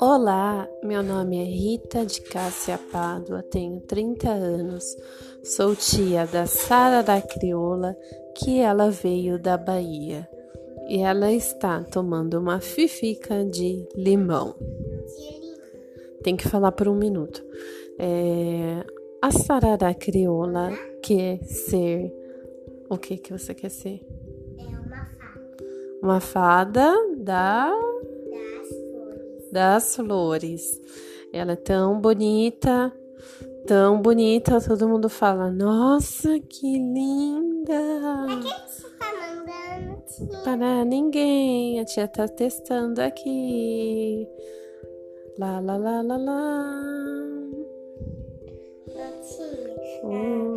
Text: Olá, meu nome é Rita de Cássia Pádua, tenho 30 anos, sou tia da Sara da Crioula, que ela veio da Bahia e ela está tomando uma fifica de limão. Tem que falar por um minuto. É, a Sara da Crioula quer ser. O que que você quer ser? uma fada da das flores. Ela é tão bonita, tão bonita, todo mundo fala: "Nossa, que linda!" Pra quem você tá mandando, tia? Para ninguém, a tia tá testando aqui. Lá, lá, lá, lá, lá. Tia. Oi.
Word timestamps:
Olá, 0.00 0.68
meu 0.82 1.02
nome 1.02 1.40
é 1.40 1.44
Rita 1.44 2.04
de 2.04 2.20
Cássia 2.20 2.78
Pádua, 2.90 3.42
tenho 3.42 3.80
30 3.80 4.28
anos, 4.28 4.84
sou 5.42 5.74
tia 5.74 6.26
da 6.26 6.46
Sara 6.46 7.02
da 7.02 7.20
Crioula, 7.20 7.96
que 8.36 8.60
ela 8.60 8.90
veio 8.90 9.38
da 9.38 9.56
Bahia 9.56 10.28
e 10.88 10.98
ela 10.98 11.32
está 11.32 11.82
tomando 11.84 12.38
uma 12.38 12.60
fifica 12.60 13.44
de 13.44 13.86
limão. 13.94 14.54
Tem 16.22 16.36
que 16.36 16.48
falar 16.48 16.72
por 16.72 16.88
um 16.88 16.94
minuto. 16.94 17.44
É, 17.98 18.84
a 19.22 19.30
Sara 19.30 19.76
da 19.76 19.94
Crioula 19.94 20.70
quer 21.02 21.42
ser. 21.44 22.12
O 22.88 22.98
que 22.98 23.16
que 23.16 23.32
você 23.32 23.54
quer 23.54 23.70
ser? 23.70 24.00
uma 26.04 26.20
fada 26.20 26.92
da 27.16 27.72
das 29.54 29.94
flores. 29.94 30.80
Ela 31.32 31.52
é 31.52 31.56
tão 31.56 32.00
bonita, 32.00 32.92
tão 33.66 34.02
bonita, 34.02 34.60
todo 34.60 34.88
mundo 34.88 35.08
fala: 35.08 35.48
"Nossa, 35.50 36.40
que 36.40 36.76
linda!" 36.76 37.72
Pra 38.26 38.40
quem 38.42 38.52
você 38.66 38.88
tá 38.98 39.12
mandando, 39.14 40.02
tia? 40.06 40.38
Para 40.42 40.84
ninguém, 40.84 41.78
a 41.80 41.84
tia 41.84 42.08
tá 42.08 42.26
testando 42.26 43.00
aqui. 43.00 44.26
Lá, 45.38 45.60
lá, 45.60 45.76
lá, 45.76 46.02
lá, 46.02 46.16
lá. 46.16 46.80
Tia. 49.22 50.08
Oi. 50.08 50.53